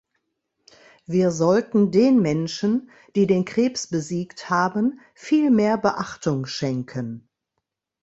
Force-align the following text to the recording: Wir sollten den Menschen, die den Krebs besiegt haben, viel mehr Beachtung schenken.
Wir 1.05 1.29
sollten 1.29 1.91
den 1.91 2.23
Menschen, 2.23 2.89
die 3.15 3.27
den 3.27 3.45
Krebs 3.45 3.85
besiegt 3.85 4.49
haben, 4.49 4.99
viel 5.13 5.51
mehr 5.51 5.77
Beachtung 5.77 6.47
schenken. 6.47 7.29